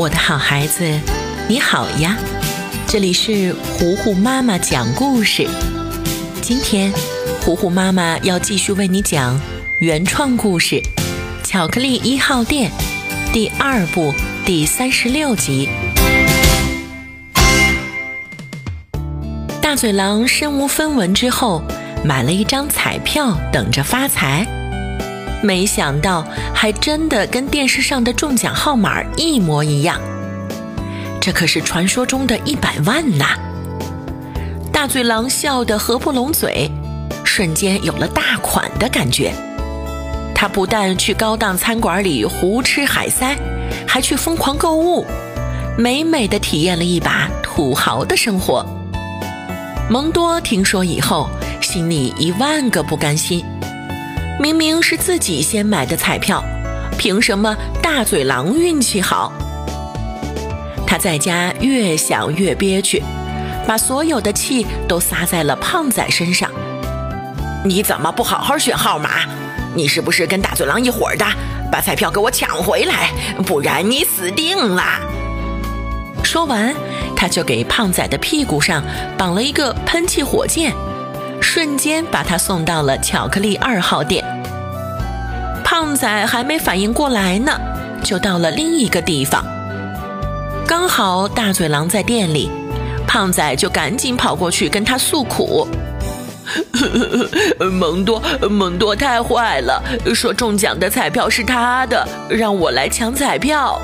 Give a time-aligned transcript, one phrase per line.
[0.00, 0.98] 我的好孩子，
[1.46, 2.16] 你好呀！
[2.86, 5.46] 这里是糊糊妈妈讲故事。
[6.40, 6.90] 今天，
[7.42, 9.38] 糊糊妈妈要继续为你讲
[9.82, 10.76] 原创故事
[11.44, 12.70] 《巧克力一号店》
[13.34, 14.14] 第二部
[14.46, 15.68] 第三十六集。
[19.60, 21.62] 大嘴狼身无分文之后，
[22.02, 24.46] 买了一张彩票，等着发财。
[25.42, 29.98] 没想到，还真的跟电视上的中奖号码一模一样。
[31.20, 33.38] 这可是传说中的一百万呐！
[34.72, 36.70] 大嘴狼笑得合不拢嘴，
[37.24, 39.32] 瞬间有了大款的感觉。
[40.34, 43.36] 他不但去高档餐馆里胡吃海塞，
[43.86, 45.06] 还去疯狂购物，
[45.76, 48.64] 美美的体验了一把土豪的生活。
[49.90, 51.28] 蒙多听说以后，
[51.60, 53.44] 心里一万个不甘心。
[54.40, 56.42] 明明是自己先买的彩票，
[56.96, 59.30] 凭什么大嘴狼运气好？
[60.86, 63.02] 他在家越想越憋屈，
[63.66, 66.50] 把所有的气都撒在了胖仔身上。
[67.66, 69.26] 你怎么不好好选号码？
[69.74, 71.26] 你是不是跟大嘴狼一伙的？
[71.70, 73.10] 把彩票给我抢回来，
[73.44, 74.82] 不然你死定了！
[76.24, 76.74] 说完，
[77.14, 78.82] 他就给胖仔的屁股上
[79.18, 80.72] 绑了一个喷气火箭。
[81.52, 84.24] 瞬间把他送到了巧克力二号店。
[85.64, 87.60] 胖仔还没反应过来呢，
[88.04, 89.44] 就到了另一个地方。
[90.64, 92.48] 刚好大嘴狼在店里，
[93.04, 95.66] 胖仔就赶紧跑过去跟他诉苦
[97.58, 99.82] ：“蒙多，蒙多太坏了，
[100.14, 103.76] 说中奖的彩票是他的，让我来抢彩票。”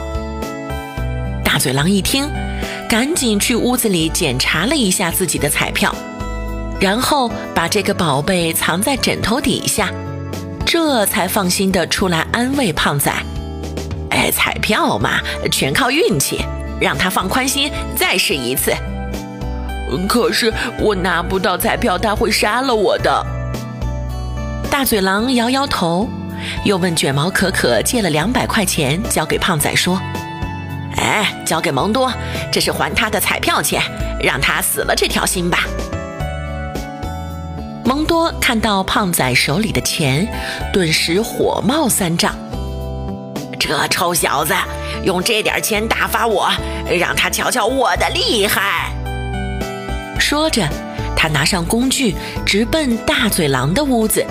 [1.43, 2.31] 大嘴狼一听，
[2.89, 5.93] 赶紧去屋子里检查了一下自己的彩票。
[6.81, 9.91] 然后把这个宝贝藏在枕头底下，
[10.65, 13.11] 这才放心的出来安慰胖仔
[14.11, 16.45] ：“哎，彩票嘛，全靠运气，
[16.81, 18.75] 让他放宽心，再试一次。”
[20.09, 23.27] 可是我拿不到彩票，他会杀了我的。
[24.71, 26.09] 大嘴狼摇摇头，
[26.65, 29.99] 又问卷毛可可借了两百块钱，交给胖仔说
[30.99, 32.13] ：“哎，交给蒙多，
[32.53, 33.81] 这是还他的彩票钱，
[34.21, 35.61] 让他死了这条心吧。”
[37.87, 40.27] 蒙多看到胖仔手里的钱，
[40.73, 42.37] 顿时火冒三丈。
[43.61, 44.53] 这臭小子
[45.05, 46.51] 用这点钱打发我，
[46.99, 48.93] 让他瞧瞧我的厉害！
[50.19, 50.69] 说着，
[51.17, 54.27] 他拿上工具，直奔大嘴狼的屋子。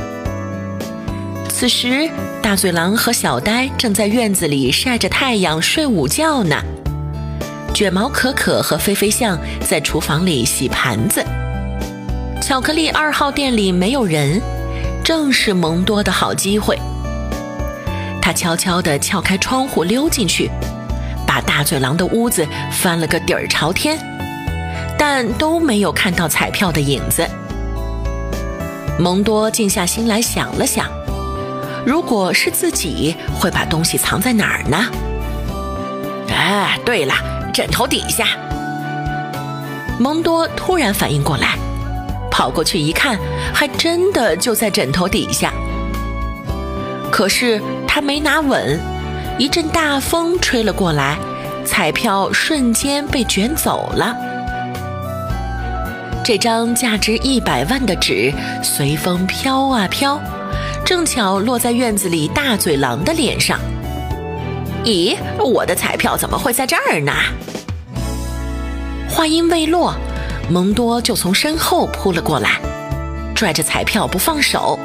[1.47, 2.09] 此时，
[2.41, 6.61] 大嘴狼和小呆正在院子里晒着太阳睡午觉呢。
[7.73, 11.25] 卷毛可可和飞飞象在厨房里洗盘子。
[12.47, 14.39] 巧克力二号店里没有人，
[15.03, 16.79] 正是蒙多的好机会。
[18.21, 20.51] 他悄悄地撬开窗户溜进去，
[21.25, 23.97] 把大嘴狼的屋子翻了个底儿朝天，
[24.95, 27.27] 但都没有看到彩票的影子。
[28.99, 30.87] 蒙多静下心来想了想，
[31.83, 34.77] 如果是自己，会把东西藏在哪儿呢？
[36.29, 37.15] 哎，对了，
[37.51, 38.27] 枕头底下。
[39.97, 41.57] 蒙多突然反应过来。
[42.35, 43.17] 跑过去一看，
[43.53, 45.53] 还真的就在枕头底下。
[47.09, 48.77] 可是他没拿稳，
[49.39, 51.17] 一阵大风吹了过来，
[51.63, 54.13] 彩票瞬间被卷走了。
[56.25, 60.19] 这张价值一百万的纸随风飘啊飘，
[60.83, 63.57] 正巧落在院子里大嘴狼的脸上。
[64.83, 67.13] 咦，我的彩票怎么会在这儿呢？
[69.07, 69.95] 话音未落。
[70.49, 72.59] 蒙多就从身后扑了过来，
[73.33, 74.79] 拽着彩票不放手。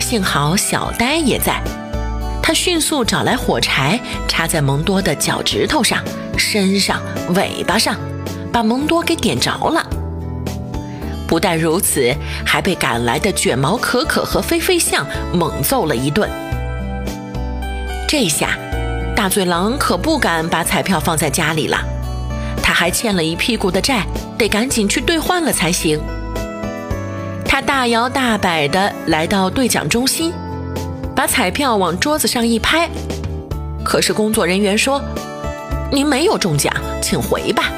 [0.00, 1.60] 幸好小呆也在，
[2.42, 6.02] 他迅速找来火柴，插在蒙多的脚趾头上、
[6.38, 7.02] 身上、
[7.34, 7.96] 尾巴上，
[8.50, 9.84] 把蒙多给点着了。
[11.26, 12.14] 不但如此，
[12.46, 16.30] 还被赶来的卷毛可可和飞飞象猛揍了一顿。
[18.08, 18.56] 这下，
[19.14, 21.78] 大嘴狼可不敢把彩票放在家里了。
[22.74, 24.04] 还欠了一屁股的债，
[24.36, 26.00] 得赶紧去兑换了才行。
[27.46, 30.32] 他大摇大摆地来到兑奖中心，
[31.14, 32.90] 把彩票往桌子上一拍。
[33.84, 35.00] 可是工作人员说
[35.92, 37.70] ：“您没有中奖，请回吧。”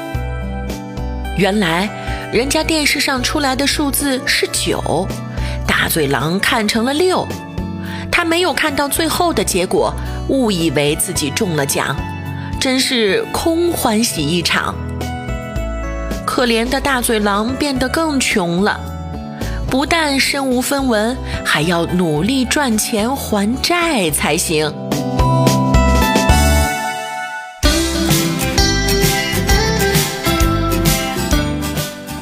[1.37, 1.87] 原来
[2.33, 5.07] 人家电视上出来的数字是九，
[5.67, 7.27] 大嘴狼看成了六，
[8.11, 9.93] 他没有看到最后的结果，
[10.29, 11.95] 误以为自己中了奖。
[12.59, 14.73] 真是空欢喜一场。
[16.37, 18.79] 可怜的大嘴狼变得更穷了。
[19.71, 24.71] 不但身无分文还要努力赚钱还债才行。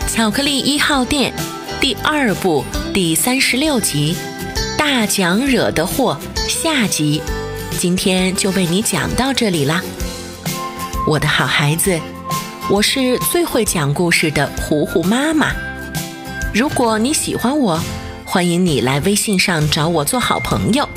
[0.08, 1.34] 巧克力一号店
[1.82, 2.64] 第二部
[2.94, 4.16] 第三十六集
[4.78, 7.22] 大奖惹的祸下集。
[7.78, 9.84] 今天就为你讲到这里啦。
[11.06, 12.00] 我的好孩子
[12.68, 15.52] 我是最会讲故事的糊糊妈妈。
[16.52, 17.80] 如果你喜欢我，
[18.26, 20.90] 欢迎你来微信上找我做好朋友。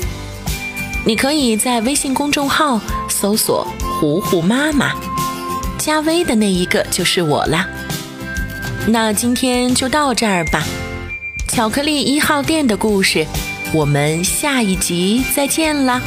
[1.05, 3.67] 你可以在微信公众号搜索
[4.01, 4.95] “糊糊妈妈”，
[5.77, 7.69] 加微的那一个就是我啦。
[8.87, 10.63] 那今天就到这儿吧，
[11.47, 13.27] 巧克力一号店的故事，
[13.75, 16.01] 我们下一集再见啦。